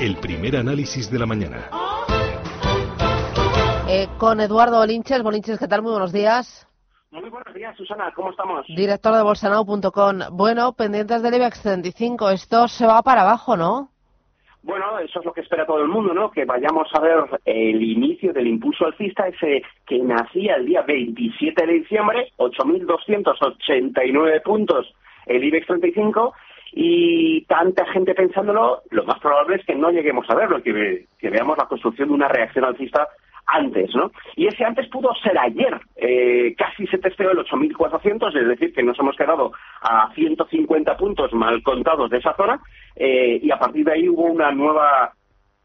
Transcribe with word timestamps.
el 0.00 0.16
primer 0.16 0.56
análisis 0.56 1.08
de 1.10 1.18
la 1.18 1.26
mañana. 1.26 1.68
Eh, 3.86 4.06
con 4.18 4.40
Eduardo 4.40 4.78
Bolinches. 4.78 5.22
Bolinches, 5.22 5.58
¿qué 5.58 5.68
tal? 5.68 5.82
Muy 5.82 5.92
buenos 5.92 6.10
días. 6.12 6.66
Muy 7.10 7.28
buenos 7.28 7.52
días, 7.52 7.76
Susana. 7.76 8.10
¿Cómo 8.14 8.30
estamos? 8.30 8.64
Director 8.68 9.14
de 9.14 9.22
bolsanao.com. 9.22 10.20
Bueno, 10.32 10.72
pendientes 10.72 11.22
del 11.22 11.34
IBEX 11.34 11.60
35. 11.62 12.30
Esto 12.30 12.66
se 12.68 12.86
va 12.86 13.02
para 13.02 13.20
abajo, 13.22 13.58
¿no? 13.58 13.90
Bueno, 14.62 14.98
eso 15.00 15.18
es 15.20 15.26
lo 15.26 15.32
que 15.32 15.40
espera 15.42 15.66
todo 15.66 15.82
el 15.82 15.88
mundo, 15.88 16.14
¿no? 16.14 16.30
Que 16.30 16.46
vayamos 16.46 16.88
a 16.94 17.00
ver 17.00 17.24
el 17.44 17.82
inicio 17.82 18.32
del 18.32 18.46
impulso 18.46 18.86
alcista, 18.86 19.26
ese 19.26 19.62
que 19.86 19.98
nacía 19.98 20.54
el 20.56 20.64
día 20.66 20.82
27 20.82 21.66
de 21.66 21.72
diciembre, 21.72 22.30
8.289 22.38 24.42
puntos 24.42 24.94
el 25.26 25.44
IBEX 25.44 25.66
35, 25.66 26.34
y 26.72 27.42
tanta 27.46 27.84
gente 27.86 28.14
pensándolo, 28.14 28.82
lo 28.90 29.04
más 29.04 29.18
probable 29.18 29.56
es 29.56 29.66
que 29.66 29.74
no 29.74 29.90
lleguemos 29.90 30.28
a 30.30 30.34
verlo, 30.34 30.62
que, 30.62 31.06
veamos 31.22 31.58
la 31.58 31.66
construcción 31.66 32.08
de 32.08 32.14
una 32.14 32.28
reacción 32.28 32.64
alcista 32.64 33.08
antes, 33.46 33.92
¿no? 33.96 34.12
Y 34.36 34.46
ese 34.46 34.64
antes 34.64 34.88
pudo 34.88 35.12
ser 35.22 35.36
ayer. 35.36 35.80
Eh, 35.96 36.54
casi 36.56 36.86
se 36.86 36.98
testeó 36.98 37.32
el 37.32 37.38
8.400, 37.38 38.36
es 38.36 38.48
decir, 38.48 38.72
que 38.72 38.82
nos 38.82 38.98
hemos 39.00 39.16
quedado 39.16 39.52
a 39.82 40.12
150 40.14 40.96
puntos 40.96 41.32
mal 41.32 41.62
contados 41.62 42.10
de 42.10 42.18
esa 42.18 42.34
zona, 42.36 42.60
eh, 42.94 43.40
y 43.42 43.50
a 43.50 43.58
partir 43.58 43.84
de 43.84 43.92
ahí 43.92 44.08
hubo 44.08 44.24
una 44.24 44.52
nueva, 44.52 45.12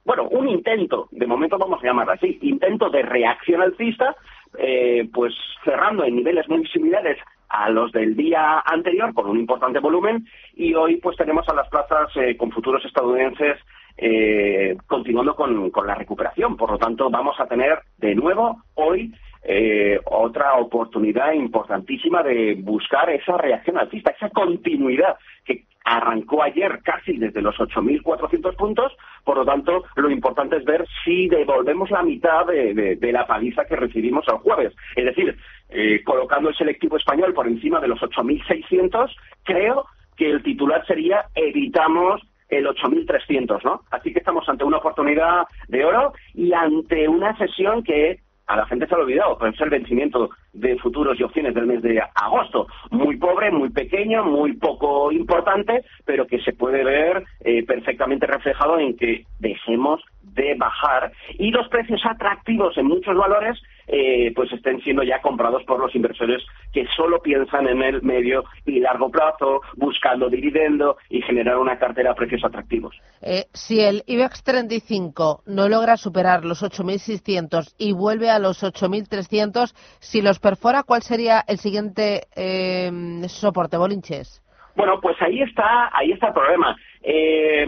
bueno, 0.03 0.23
un 0.29 0.49
intento, 0.49 1.07
de 1.11 1.27
momento 1.27 1.59
vamos 1.59 1.83
a 1.83 1.85
llamarlo 1.85 2.13
así, 2.13 2.39
intento 2.41 2.89
de 2.89 3.03
reacción 3.03 3.61
alcista, 3.61 4.15
eh, 4.57 5.07
pues 5.13 5.33
cerrando 5.63 6.03
en 6.03 6.15
niveles 6.15 6.47
muy 6.49 6.65
similares 6.67 7.19
a 7.49 7.69
los 7.69 7.91
del 7.91 8.15
día 8.15 8.59
anterior 8.65 9.13
con 9.13 9.29
un 9.29 9.39
importante 9.39 9.79
volumen 9.79 10.27
y 10.55 10.73
hoy 10.73 10.97
pues 10.97 11.17
tenemos 11.17 11.47
a 11.49 11.53
las 11.53 11.69
plazas 11.69 12.09
con 12.37 12.51
futuros 12.51 12.83
estadounidenses 12.85 13.57
eh, 13.97 14.75
continuando 14.87 15.35
con, 15.35 15.71
la 15.85 15.95
recuperación. 15.95 16.57
Por 16.57 16.71
lo 16.71 16.77
tanto, 16.77 17.09
vamos 17.09 17.39
a 17.39 17.47
tener 17.47 17.79
de 17.97 18.13
nuevo 18.13 18.61
hoy 18.73 19.13
eh, 19.43 19.99
otra 20.05 20.55
oportunidad 20.55 21.31
importantísima 21.33 22.21
de 22.21 22.55
buscar 22.55 23.09
esa 23.09 23.37
reacción 23.37 23.77
alcista, 23.77 24.11
esa 24.11 24.29
continuidad 24.29 25.15
que 25.45 25.63
arrancó 25.85 26.41
ayer 26.41 26.81
casi 26.83 27.17
desde 27.17 27.41
los 27.41 27.55
8.400 27.55 28.55
puntos. 28.55 28.91
Por 29.23 29.37
lo 29.37 29.45
tanto, 29.45 29.85
lo 29.95 30.09
importante 30.09 30.57
es 30.57 30.65
ver 30.65 30.85
si 31.05 31.29
devolvemos 31.29 31.89
la 31.91 32.03
mitad 32.03 32.45
de, 32.47 32.97
la 33.13 33.25
paliza 33.25 33.65
que 33.65 33.75
recibimos 33.75 34.25
el 34.27 34.39
jueves. 34.39 34.73
Es 34.95 35.05
decir, 35.05 35.37
eh, 35.69 36.01
colocando 36.03 36.49
el 36.49 36.55
selectivo 36.55 36.97
español 36.97 37.33
por 37.33 37.47
encima 37.47 37.79
de 37.79 37.87
los 37.87 37.99
8.600, 37.99 39.13
creo 39.43 39.85
que 40.15 40.29
el 40.29 40.43
titular 40.43 40.85
sería 40.85 41.25
evitamos 41.35 42.21
el 42.49 42.67
8.300, 42.67 43.63
¿no? 43.63 43.81
Así 43.91 44.13
que 44.13 44.19
estamos 44.19 44.47
ante 44.47 44.63
una 44.63 44.77
oportunidad 44.77 45.43
de 45.67 45.83
oro 45.83 46.13
y 46.33 46.53
ante 46.53 47.07
una 47.07 47.35
sesión 47.37 47.83
que 47.83 48.19
a 48.47 48.55
la 48.55 48.65
gente 48.67 48.87
se 48.87 48.93
ha 48.93 48.99
olvidado, 48.99 49.37
puede 49.37 49.53
ser 49.53 49.65
el 49.65 49.71
vencimiento 49.71 50.29
de 50.55 50.77
futuros 50.77 51.19
y 51.19 51.23
opciones 51.23 51.53
del 51.53 51.67
mes 51.67 51.81
de 51.81 52.01
agosto. 52.15 52.67
Muy 52.91 53.17
pobre, 53.17 53.51
muy 53.51 53.69
pequeño, 53.69 54.23
muy 54.23 54.53
poco 54.53 55.11
importante, 55.11 55.83
pero 56.05 56.25
que 56.25 56.39
se 56.41 56.53
puede 56.53 56.83
ver 56.83 57.23
eh, 57.41 57.63
perfectamente 57.65 58.25
reflejado 58.25 58.79
en 58.79 58.95
que 58.95 59.25
dejemos 59.39 60.01
de 60.21 60.55
bajar 60.55 61.11
y 61.37 61.51
los 61.51 61.67
precios 61.69 62.01
atractivos 62.05 62.77
en 62.77 62.87
muchos 62.87 63.15
valores 63.15 63.61
eh, 63.87 64.33
pues 64.35 64.51
estén 64.51 64.81
siendo 64.81 65.03
ya 65.03 65.21
comprados 65.21 65.63
por 65.63 65.79
los 65.79 65.93
inversores 65.95 66.41
que 66.73 66.87
solo 66.95 67.21
piensan 67.21 67.67
en 67.67 67.83
el 67.83 68.01
medio 68.01 68.43
y 68.65 68.79
largo 68.79 69.11
plazo, 69.11 69.61
buscando 69.75 70.27
dividendo 70.27 70.97
y 71.09 71.21
generar 71.21 71.57
una 71.57 71.77
cartera 71.77 72.11
a 72.11 72.15
precios 72.15 72.43
atractivos. 72.43 72.95
Eh, 73.21 73.45
si 73.53 73.81
el 73.81 74.03
IBEX 74.07 74.43
35 74.43 75.43
no 75.45 75.69
logra 75.69 75.97
superar 75.97 76.45
los 76.45 76.63
8.600 76.63 77.75
y 77.77 77.91
vuelve 77.91 78.31
a 78.31 78.39
los 78.39 78.63
8.300, 78.63 79.75
si 79.99 80.21
los 80.21 80.39
perfora, 80.45 80.83
¿cuál 80.83 81.01
sería 81.01 81.43
el 81.47 81.57
siguiente 81.57 82.27
eh, 82.35 82.91
soporte, 83.27 83.77
Bolinches? 83.77 84.43
Bueno, 84.75 84.99
pues 85.01 85.19
ahí 85.19 85.41
está, 85.41 85.89
ahí 85.91 86.11
está 86.11 86.27
el 86.27 86.33
problema. 86.33 86.75
Eh, 87.01 87.65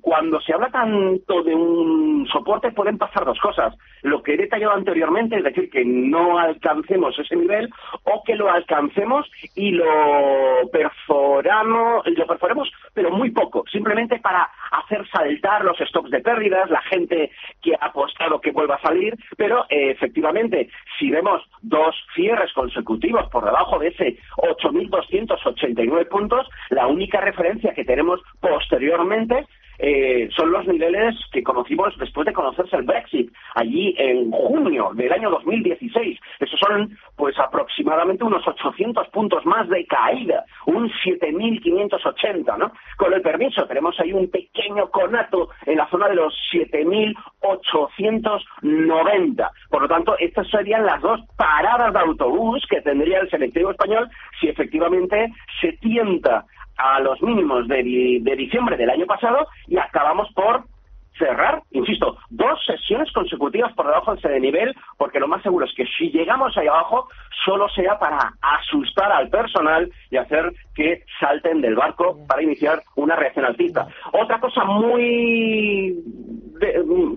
cuando 0.00 0.40
se 0.40 0.54
habla 0.54 0.68
tanto 0.68 1.42
de 1.42 1.54
un 1.54 2.26
soporte 2.32 2.72
pueden 2.72 2.96
pasar 2.96 3.26
dos 3.26 3.38
cosas. 3.40 3.74
Lo 4.00 4.22
que 4.22 4.34
he 4.34 4.36
detallado 4.38 4.72
anteriormente, 4.72 5.36
es 5.36 5.44
decir, 5.44 5.68
que 5.68 5.84
no 5.84 6.38
alcancemos 6.38 7.18
ese 7.18 7.36
nivel 7.36 7.68
o 8.04 8.22
que 8.24 8.36
lo 8.36 8.50
alcancemos 8.50 9.30
y 9.54 9.72
lo 9.72 9.84
perforamos, 11.34 12.06
lo 12.06 12.26
perforemos, 12.26 12.72
pero 12.92 13.10
muy 13.10 13.30
poco, 13.30 13.64
simplemente 13.70 14.18
para 14.20 14.48
hacer 14.70 15.06
saltar 15.08 15.64
los 15.64 15.76
stocks 15.78 16.10
de 16.10 16.20
pérdidas, 16.20 16.70
la 16.70 16.80
gente 16.82 17.30
que 17.60 17.74
ha 17.74 17.86
apostado 17.86 18.40
que 18.40 18.52
vuelva 18.52 18.76
a 18.76 18.82
salir, 18.82 19.16
pero 19.36 19.64
eh, 19.68 19.90
efectivamente, 19.90 20.68
si 20.98 21.10
vemos 21.10 21.42
dos 21.62 21.94
cierres 22.14 22.52
consecutivos 22.52 23.28
por 23.30 23.44
debajo 23.44 23.78
de 23.78 23.88
ese 23.88 24.16
8.289 24.36 26.08
puntos, 26.08 26.48
la 26.70 26.86
única 26.86 27.20
referencia 27.20 27.74
que 27.74 27.84
tenemos 27.84 28.20
posteriormente 28.40 29.46
eh, 29.78 30.28
son 30.36 30.52
los 30.52 30.66
niveles 30.66 31.16
que 31.32 31.42
conocimos 31.42 31.96
después 31.98 32.26
de 32.26 32.32
conocerse 32.32 32.76
el 32.76 32.84
Brexit, 32.84 33.32
allí 33.54 33.94
en 33.98 34.30
junio 34.30 34.92
del 34.94 35.12
año 35.12 35.28
2016. 35.30 36.20
Esos 36.40 36.60
son, 36.60 36.96
pues, 37.16 37.38
aproximadamente 37.38 38.24
unos 38.24 38.46
800 38.46 39.08
puntos 39.08 39.46
más 39.46 39.66
de 39.68 39.86
caída, 39.86 40.44
un 40.66 40.90
7.580, 40.90 42.58
¿no? 42.58 42.72
Con 42.96 43.12
el 43.12 43.22
permiso, 43.22 43.66
tenemos 43.66 43.98
ahí 44.00 44.12
un 44.12 44.28
pequeño 44.30 44.90
conato 44.90 45.48
en 45.66 45.78
la 45.78 45.88
zona 45.88 46.08
de 46.08 46.14
los 46.16 46.34
7.890. 46.52 49.50
Por 49.70 49.82
lo 49.82 49.88
tanto, 49.88 50.18
estas 50.18 50.48
serían 50.50 50.84
las 50.86 51.00
dos 51.00 51.20
paradas 51.36 51.92
de 51.92 52.00
autobús 52.00 52.66
que 52.68 52.80
tendría 52.80 53.20
el 53.20 53.30
selectivo 53.30 53.70
español 53.70 54.10
si 54.40 54.48
efectivamente 54.48 55.32
se 55.60 55.74
tienta 55.74 56.44
a 56.76 57.00
los 57.00 57.20
mínimos 57.22 57.68
de, 57.68 57.82
diciembre 58.36 58.76
del 58.76 58.90
año 58.90 59.06
pasado 59.06 59.46
y 59.68 59.78
acabamos 59.78 60.28
por 60.34 60.64
cerrar, 61.18 61.62
insisto, 61.70 62.16
dos 62.30 62.58
sesiones 62.66 63.10
consecutivas 63.12 63.72
por 63.74 63.86
debajo 63.86 64.14
de 64.14 64.40
nivel, 64.40 64.74
porque 64.98 65.20
lo 65.20 65.28
más 65.28 65.42
seguro 65.42 65.66
es 65.66 65.74
que 65.74 65.86
si 65.98 66.10
llegamos 66.10 66.56
ahí 66.56 66.66
abajo, 66.66 67.08
solo 67.44 67.68
sea 67.68 67.98
para 67.98 68.32
asustar 68.40 69.12
al 69.12 69.28
personal 69.28 69.90
y 70.10 70.16
hacer 70.16 70.52
que 70.74 71.04
salten 71.20 71.60
del 71.60 71.74
barco 71.76 72.18
para 72.26 72.42
iniciar 72.42 72.82
una 72.96 73.16
reacción 73.16 73.44
alcista. 73.44 73.86
Otra 74.12 74.40
cosa 74.40 74.64
muy 74.64 75.94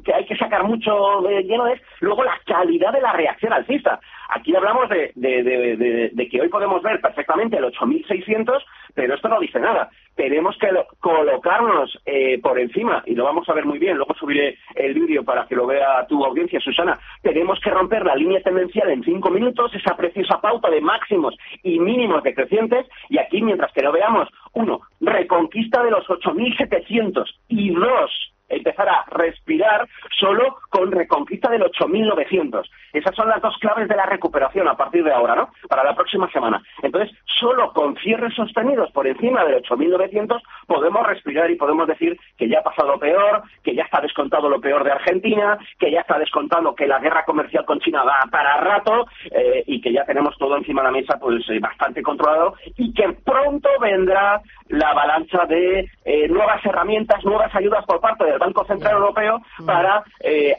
que 0.03 0.13
hay 0.13 0.25
que 0.25 0.35
sacar 0.35 0.63
mucho 0.63 1.21
de 1.21 1.43
lleno 1.43 1.67
es 1.67 1.81
luego 2.01 2.23
la 2.23 2.37
calidad 2.45 2.91
de 2.91 3.01
la 3.01 3.13
reacción 3.13 3.53
alcista. 3.53 3.99
Aquí 4.29 4.55
hablamos 4.55 4.89
de, 4.89 5.11
de 5.15 6.29
que 6.29 6.41
hoy 6.41 6.49
podemos 6.49 6.81
ver 6.81 6.99
perfectamente 6.99 7.57
el 7.57 7.65
8600 7.65 8.63
pero 9.07 9.15
esto 9.15 9.29
no 9.29 9.39
dice 9.39 9.57
nada. 9.57 9.89
Tenemos 10.15 10.57
que 10.57 10.67
colocarnos 10.99 11.97
eh, 12.05 12.39
por 12.43 12.59
encima, 12.59 13.03
y 13.05 13.15
lo 13.15 13.23
vamos 13.23 13.47
a 13.47 13.53
ver 13.53 13.65
muy 13.65 13.79
bien, 13.79 13.95
luego 13.95 14.13
subiré 14.15 14.57
el 14.75 14.93
vídeo 14.95 15.23
para 15.23 15.47
que 15.47 15.55
lo 15.55 15.65
vea 15.65 16.05
tu 16.07 16.25
audiencia, 16.25 16.59
Susana. 16.59 16.99
Tenemos 17.21 17.57
que 17.61 17.69
romper 17.69 18.03
la 18.03 18.17
línea 18.17 18.41
tendencial 18.41 18.89
en 18.89 19.05
cinco 19.05 19.29
minutos, 19.29 19.73
esa 19.73 19.95
preciosa 19.95 20.41
pauta 20.41 20.69
de 20.69 20.81
máximos 20.81 21.37
y 21.63 21.79
mínimos 21.79 22.21
decrecientes, 22.21 22.85
y 23.07 23.17
aquí, 23.17 23.41
mientras 23.41 23.71
que 23.71 23.81
lo 23.81 23.93
veamos, 23.93 24.27
uno, 24.51 24.81
reconquista 24.99 25.81
de 25.83 25.91
los 25.91 26.05
8.700 26.05 27.23
y 27.47 27.69
dos, 27.69 28.11
empezar 28.49 28.89
a 28.89 29.05
respirar 29.11 29.87
solo 30.19 30.57
con 30.69 30.91
reconquista 30.91 31.49
del 31.49 31.63
8.900. 31.63 32.65
Esas 32.97 33.15
son 33.15 33.29
las 33.29 33.41
dos 33.41 33.55
claves 33.59 33.87
de 33.87 33.95
la 33.95 34.05
recuperación 34.05 34.67
a 34.67 34.75
partir 34.75 35.03
de 35.03 35.13
ahora, 35.13 35.35
¿no? 35.35 35.49
Para 35.69 35.83
la 35.83 35.95
próxima 35.95 36.29
semana. 36.31 36.61
Entonces, 36.81 37.15
solo 37.39 37.71
con 37.73 37.95
cierres 37.97 38.33
sostenidos 38.33 38.91
por 38.91 39.07
encima 39.07 39.43
del 39.45 39.63
8.900 39.63 40.41
podemos 40.65 41.05
respirar 41.05 41.49
y 41.51 41.55
podemos 41.55 41.87
decir 41.87 42.19
que 42.37 42.47
ya 42.49 42.59
ha 42.59 42.63
pasado 42.63 42.93
lo 42.93 42.99
peor, 42.99 43.43
que 43.63 43.75
ya 43.75 43.83
está 43.83 44.01
descontado 44.01 44.49
lo 44.49 44.59
peor 44.59 44.83
de 44.83 44.91
Argentina, 44.91 45.57
que 45.79 45.91
ya 45.91 46.01
está 46.01 46.17
descontado 46.17 46.75
que 46.75 46.87
la 46.87 46.99
guerra 46.99 47.23
comercial 47.25 47.65
con 47.65 47.79
China 47.79 48.03
va 48.03 48.19
para 48.31 48.57
rato 48.57 49.07
eh, 49.31 49.63
y 49.67 49.81
que 49.81 49.91
ya 49.91 50.05
tenemos 50.05 50.37
todo 50.37 50.57
encima 50.57 50.81
de 50.81 50.87
la 50.87 50.91
mesa 50.91 51.17
pues 51.19 51.47
eh, 51.49 51.59
bastante 51.59 52.01
controlado 52.01 52.55
y 52.77 52.93
que 52.93 53.09
pronto 53.23 53.69
vendrá 53.79 54.41
la 54.69 54.89
avalancha 54.89 55.45
de 55.45 55.89
eh, 56.05 56.27
nuevas 56.27 56.63
herramientas, 56.65 57.23
nuevas 57.23 57.53
ayudas 57.55 57.85
por 57.85 57.99
parte 57.99 58.25
de 58.25 58.37
Banco 58.37 58.65
Central 58.65 58.95
Europeo 58.95 59.41
para 59.65 60.03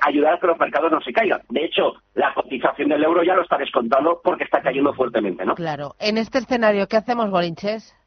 ayudar 0.00 0.34
a 0.34 0.38
que 0.38 0.46
los 0.46 0.58
mercados 0.58 0.91
no 0.91 1.00
se 1.00 1.12
caigan. 1.12 1.41
De 1.49 1.64
hecho, 1.64 1.94
la 2.14 2.27
cotización 2.34 2.88
del 2.88 3.04
euro 3.04 3.22
ya 3.22 3.34
lo 3.34 3.42
está 3.42 3.58
descontando 3.58 4.20
porque 4.22 4.44
está 4.44 4.62
cayendo 4.62 4.92
fuertemente, 4.94 5.44
¿no? 5.44 5.54
Claro. 5.54 5.94
En 5.98 6.19
este 6.19 6.38
escenario, 6.38 6.86
¿qué 6.86 6.96
hacemos, 6.96 7.30
Bolinches? 7.30 7.97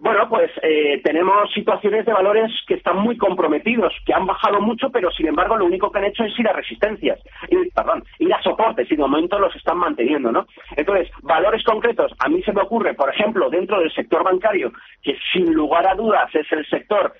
Bueno, 0.00 0.28
pues 0.28 0.48
eh, 0.62 1.00
tenemos 1.02 1.52
situaciones 1.52 2.06
de 2.06 2.12
valores 2.12 2.52
que 2.68 2.74
están 2.74 2.98
muy 2.98 3.16
comprometidos, 3.16 3.92
que 4.06 4.14
han 4.14 4.26
bajado 4.26 4.60
mucho, 4.60 4.90
pero 4.90 5.10
sin 5.10 5.26
embargo 5.26 5.56
lo 5.56 5.64
único 5.64 5.90
que 5.90 5.98
han 5.98 6.04
hecho 6.04 6.22
es 6.22 6.38
ir 6.38 6.46
a 6.48 6.52
resistencias, 6.52 7.18
ir, 7.50 7.68
perdón, 7.74 8.04
ir 8.20 8.32
a 8.32 8.40
soportes 8.42 8.86
y 8.90 8.94
de 8.94 9.02
momento 9.02 9.40
los 9.40 9.54
están 9.56 9.78
manteniendo, 9.78 10.30
¿no? 10.30 10.46
Entonces, 10.76 11.10
valores 11.22 11.64
concretos, 11.64 12.12
a 12.20 12.28
mí 12.28 12.40
se 12.44 12.52
me 12.52 12.62
ocurre, 12.62 12.94
por 12.94 13.12
ejemplo, 13.12 13.50
dentro 13.50 13.80
del 13.80 13.92
sector 13.92 14.22
bancario, 14.22 14.72
que 15.02 15.16
sin 15.32 15.52
lugar 15.52 15.84
a 15.88 15.96
dudas 15.96 16.32
es 16.32 16.46
el 16.52 16.64
sector 16.66 17.14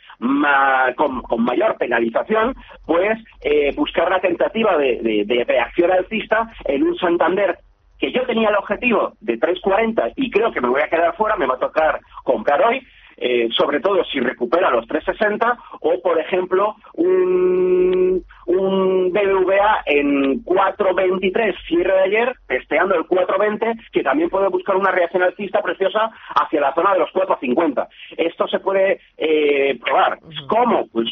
con, 0.96 1.44
mayor 1.44 1.76
penalización, 1.78 2.54
pues 2.86 3.19
eh, 3.42 3.72
buscar 3.75 4.08
la 4.08 4.20
tentativa 4.20 4.76
de, 4.76 5.25
de 5.26 5.44
reacción 5.44 5.90
alcista 5.90 6.48
en 6.64 6.84
un 6.84 6.96
Santander 6.96 7.58
que 7.98 8.12
yo 8.12 8.24
tenía 8.26 8.48
el 8.48 8.56
objetivo 8.56 9.12
de 9.20 9.38
3.40 9.38 10.12
y 10.16 10.30
creo 10.30 10.52
que 10.52 10.60
me 10.60 10.68
voy 10.68 10.80
a 10.80 10.88
quedar 10.88 11.14
fuera, 11.16 11.36
me 11.36 11.46
va 11.46 11.54
a 11.54 11.58
tocar 11.58 12.00
comprar 12.24 12.62
hoy, 12.64 12.86
eh, 13.20 13.48
sobre 13.50 13.80
todo 13.80 14.04
si 14.04 14.20
recupera 14.20 14.70
los 14.70 14.86
360 14.86 15.58
o, 15.80 16.00
por 16.00 16.20
ejemplo, 16.20 16.76
un, 16.94 18.24
un 18.46 19.12
BBVA 19.12 19.82
en 19.86 20.44
4.23 20.44 21.54
cierre 21.66 21.92
de 21.92 22.02
ayer, 22.02 22.36
testeando 22.46 22.94
el 22.94 23.02
4.20, 23.08 23.90
que 23.90 24.04
también 24.04 24.30
puede 24.30 24.48
buscar 24.48 24.76
una 24.76 24.92
reacción 24.92 25.24
alcista 25.24 25.60
preciosa 25.62 26.10
hacia 26.36 26.60
la 26.60 26.74
zona 26.74 26.92
de 26.92 27.00
los 27.00 27.10
4.50. 27.10 27.88
Esto 28.16 28.46
se 28.46 28.60
puede 28.60 29.00
eh, 29.16 29.76
probar. 29.84 30.20
¿Cómo? 30.48 30.86
Pues 30.86 31.08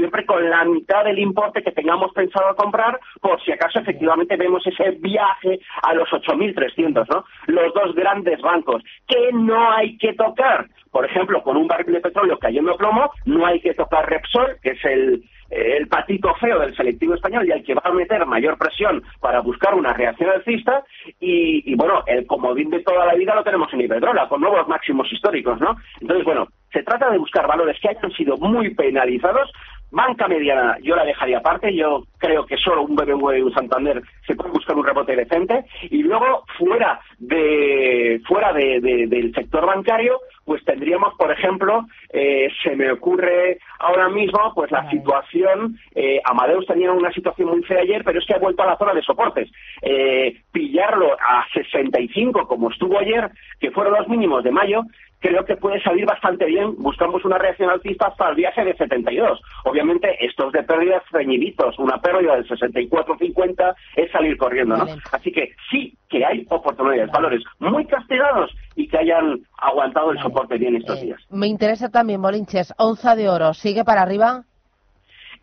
siempre 0.00 0.24
con 0.24 0.48
la 0.48 0.64
mitad 0.64 1.04
del 1.04 1.18
importe 1.18 1.62
que 1.62 1.72
tengamos 1.72 2.10
pensado 2.14 2.56
comprar, 2.56 2.98
por 3.20 3.38
si 3.42 3.52
acaso 3.52 3.80
efectivamente 3.80 4.34
vemos 4.36 4.66
ese 4.66 4.92
viaje 4.92 5.60
a 5.82 5.92
los 5.92 6.08
8.300, 6.08 7.06
¿no? 7.10 7.24
Los 7.46 7.74
dos 7.74 7.94
grandes 7.94 8.40
bancos. 8.40 8.82
que 9.06 9.30
no 9.32 9.72
hay 9.72 9.98
que 9.98 10.14
tocar? 10.14 10.66
Por 10.90 11.04
ejemplo, 11.04 11.42
con 11.42 11.56
un 11.58 11.68
barril 11.68 11.92
de 11.92 12.00
petróleo 12.00 12.38
cayendo 12.38 12.76
plomo, 12.76 13.10
no 13.26 13.44
hay 13.44 13.60
que 13.60 13.74
tocar 13.74 14.08
Repsol, 14.08 14.56
que 14.62 14.70
es 14.70 14.84
el, 14.84 15.22
el 15.50 15.86
patito 15.88 16.34
feo 16.36 16.58
del 16.60 16.74
selectivo 16.74 17.14
español 17.14 17.46
y 17.46 17.52
al 17.52 17.62
que 17.62 17.74
va 17.74 17.82
a 17.84 17.92
meter 17.92 18.24
mayor 18.24 18.56
presión 18.56 19.02
para 19.20 19.40
buscar 19.40 19.74
una 19.74 19.92
reacción 19.92 20.30
alcista 20.30 20.82
y, 21.20 21.70
y 21.70 21.74
bueno, 21.74 22.02
el 22.06 22.26
comodín 22.26 22.70
de 22.70 22.80
toda 22.80 23.04
la 23.06 23.14
vida 23.14 23.34
lo 23.34 23.44
tenemos 23.44 23.72
en 23.74 23.82
Iberdrola, 23.82 24.28
con 24.28 24.40
nuevos 24.40 24.66
máximos 24.66 25.12
históricos, 25.12 25.60
¿no? 25.60 25.76
Entonces, 26.00 26.24
bueno, 26.24 26.48
se 26.72 26.82
trata 26.82 27.10
de 27.10 27.18
buscar 27.18 27.46
valores 27.46 27.78
que 27.80 27.88
hayan 27.88 28.12
sido 28.12 28.36
muy 28.36 28.74
penalizados 28.74 29.50
Banca 29.90 30.28
mediana 30.28 30.76
yo 30.82 30.94
la 30.94 31.04
dejaría 31.04 31.38
aparte, 31.38 31.74
yo 31.74 32.04
creo 32.18 32.46
que 32.46 32.56
solo 32.56 32.82
un 32.82 32.94
BBV 32.94 33.38
y 33.38 33.42
un 33.42 33.52
Santander 33.52 34.02
se 34.26 34.34
puede 34.34 34.50
buscar 34.50 34.76
un 34.76 34.84
rebote 34.84 35.16
decente. 35.16 35.64
Y 35.90 36.02
luego 36.02 36.44
fuera 36.58 37.00
de 37.18 38.20
fuera 38.26 38.52
del 38.52 39.32
sector 39.34 39.66
bancario 39.66 40.20
pues 40.44 40.64
tendríamos 40.64 41.14
por 41.14 41.30
ejemplo 41.30 41.86
eh, 42.12 42.48
se 42.62 42.74
me 42.74 42.90
ocurre 42.90 43.58
ahora 43.78 44.08
mismo 44.08 44.52
pues 44.54 44.70
la 44.70 44.88
situación 44.90 45.78
eh, 45.94 46.20
Amadeus 46.24 46.66
tenía 46.66 46.90
una 46.90 47.12
situación 47.12 47.50
muy 47.50 47.62
fea 47.62 47.80
ayer 47.80 48.02
pero 48.04 48.18
es 48.18 48.26
que 48.26 48.34
ha 48.34 48.38
vuelto 48.38 48.62
a 48.62 48.66
la 48.66 48.76
zona 48.76 48.94
de 48.94 49.02
soportes. 49.02 49.48
Eh, 49.82 50.40
pillarlo 50.52 51.12
a 51.12 51.46
65 51.52 52.46
como 52.46 52.70
estuvo 52.70 52.98
ayer 52.98 53.30
que 53.60 53.70
fueron 53.70 53.94
los 53.94 54.08
mínimos 54.08 54.42
de 54.42 54.50
mayo 54.50 54.82
creo 55.20 55.44
que 55.44 55.56
puede 55.56 55.80
salir 55.82 56.06
bastante 56.06 56.46
bien. 56.46 56.74
Buscamos 56.78 57.24
una 57.24 57.38
reacción 57.38 57.70
alcista 57.70 58.08
hasta 58.08 58.30
el 58.30 58.36
viaje 58.36 58.64
de 58.64 58.74
72. 58.76 59.40
Obviamente, 59.64 60.16
estos 60.24 60.52
de 60.52 60.62
pérdidas 60.62 61.02
ceñiditos, 61.12 61.78
una 61.78 61.98
pérdida 61.98 62.36
del 62.36 62.48
64-50 62.48 63.74
es 63.96 64.10
salir 64.10 64.36
corriendo, 64.36 64.76
¿no? 64.76 64.86
Así 65.12 65.30
que 65.30 65.52
sí 65.70 65.94
que 66.08 66.24
hay 66.24 66.46
oportunidades, 66.48 67.10
valores 67.12 67.42
muy 67.58 67.86
castigados 67.86 68.50
y 68.74 68.88
que 68.88 68.98
hayan 68.98 69.40
aguantado 69.58 70.10
el 70.10 70.18
soporte 70.18 70.58
bien 70.58 70.76
estos 70.76 70.98
eh, 70.98 71.06
días. 71.06 71.20
Me 71.30 71.46
interesa 71.46 71.90
también, 71.90 72.20
Molinches, 72.20 72.74
onza 72.78 73.14
de 73.14 73.28
oro, 73.28 73.54
¿sigue 73.54 73.84
para 73.84 74.02
arriba? 74.02 74.42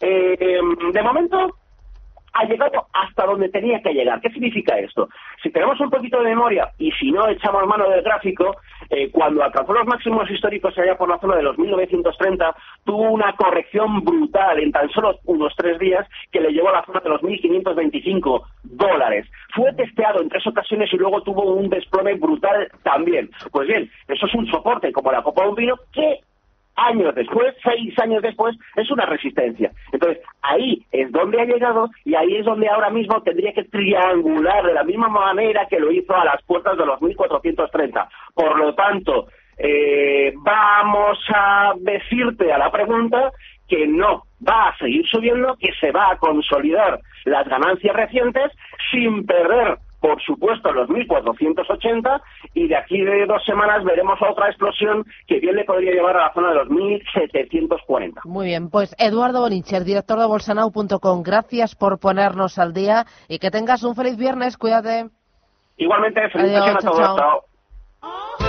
Eh, 0.01 0.59
de 0.93 1.03
momento, 1.03 1.55
ha 2.37 2.45
llegado 2.45 2.87
hasta 2.93 3.25
donde 3.25 3.49
tenía 3.49 3.81
que 3.81 3.93
llegar. 3.93 4.21
¿Qué 4.21 4.29
significa 4.29 4.77
esto? 4.77 5.09
Si 5.41 5.49
tenemos 5.49 5.79
un 5.79 5.89
poquito 5.89 6.19
de 6.19 6.29
memoria 6.29 6.69
y 6.77 6.91
si 6.91 7.11
no 7.11 7.27
echamos 7.27 7.65
mano 7.65 7.89
del 7.89 8.03
gráfico, 8.03 8.57
eh, 8.89 9.09
cuando 9.11 9.43
alcanzó 9.43 9.73
los 9.73 9.87
máximos 9.87 10.29
históricos 10.29 10.77
allá 10.77 10.95
por 10.95 11.09
la 11.09 11.19
zona 11.19 11.35
de 11.35 11.43
los 11.43 11.57
1930, 11.57 12.55
tuvo 12.85 13.09
una 13.09 13.33
corrección 13.33 14.03
brutal 14.03 14.59
en 14.59 14.71
tan 14.71 14.89
solo 14.89 15.17
unos 15.25 15.53
tres 15.57 15.79
días 15.79 16.07
que 16.31 16.39
le 16.39 16.51
llevó 16.51 16.69
a 16.69 16.73
la 16.73 16.85
zona 16.85 16.99
de 16.99 17.09
los 17.09 17.21
1.525 17.21 18.43
dólares. 18.63 19.25
Fue 19.55 19.73
testeado 19.73 20.21
en 20.21 20.29
tres 20.29 20.45
ocasiones 20.45 20.91
y 20.93 20.97
luego 20.97 21.21
tuvo 21.23 21.53
un 21.53 21.69
desplome 21.69 22.13
brutal 22.15 22.69
también. 22.83 23.29
Pues 23.51 23.67
bien, 23.67 23.89
eso 24.07 24.27
es 24.27 24.33
un 24.35 24.45
soporte 24.47 24.91
como 24.91 25.11
la 25.11 25.23
copa 25.23 25.43
de 25.43 25.49
un 25.49 25.55
vino 25.55 25.75
que 25.91 26.19
años 26.77 27.13
después, 27.15 27.55
seis 27.63 27.93
años 27.99 28.21
después, 28.21 28.55
es 28.75 28.89
una 28.89 29.05
resistencia. 29.05 29.71
Entonces, 29.91 30.23
ahí 30.41 30.85
es 30.91 31.11
donde 31.11 31.41
ha 31.41 31.45
llegado 31.45 31.89
y 32.05 32.15
ahí 32.15 32.37
es 32.37 32.45
donde 32.45 32.69
ahora 32.69 32.89
mismo 32.89 33.21
tendría 33.23 33.51
que 33.53 33.65
triangular 33.65 34.65
de 34.65 34.73
la 34.73 34.83
misma 34.83 35.09
manera 35.09 35.67
que 35.67 35.79
lo 35.79 35.91
hizo 35.91 36.15
a 36.15 36.25
las 36.25 36.41
puertas 36.43 36.77
de 36.77 36.85
los 36.85 37.01
1430. 37.01 38.07
Por 38.33 38.57
lo 38.57 38.73
tanto, 38.75 39.27
eh, 39.57 40.33
vamos 40.37 41.19
a 41.33 41.73
decirte 41.79 42.53
a 42.53 42.57
la 42.57 42.71
pregunta 42.71 43.31
que 43.67 43.87
no 43.87 44.23
va 44.47 44.69
a 44.69 44.77
seguir 44.77 45.05
subiendo, 45.07 45.57
que 45.59 45.73
se 45.79 45.91
va 45.91 46.11
a 46.11 46.17
consolidar 46.17 46.99
las 47.25 47.47
ganancias 47.47 47.95
recientes 47.95 48.51
sin 48.91 49.25
perder 49.25 49.77
por 50.07 50.21
supuesto, 50.21 50.71
los 50.71 50.87
1.480 50.87 52.21
y 52.53 52.67
de 52.69 52.77
aquí 52.77 53.01
de 53.01 53.25
dos 53.25 53.43
semanas 53.45 53.83
veremos 53.83 54.17
otra 54.21 54.47
explosión 54.47 55.03
que 55.27 55.39
bien 55.39 55.55
le 55.55 55.65
podría 55.65 55.91
llevar 55.91 56.15
a 56.15 56.27
la 56.27 56.33
zona 56.33 56.49
de 56.49 56.55
los 56.55 56.69
1.740. 56.69 58.21
Muy 58.23 58.45
bien, 58.45 58.69
pues 58.69 58.95
Eduardo 58.97 59.41
Bonicher, 59.41 59.83
director 59.83 60.17
de 60.17 60.27
bolsanau.com, 60.27 61.23
gracias 61.23 61.75
por 61.75 61.99
ponernos 61.99 62.57
al 62.57 62.73
día 62.73 63.05
y 63.27 63.39
que 63.39 63.51
tengas 63.51 63.83
un 63.83 63.95
feliz 63.95 64.15
viernes, 64.17 64.57
cuídate. 64.57 65.09
Igualmente, 65.75 66.29
feliz 66.29 66.55
a 66.55 66.77
todos. 66.77 68.46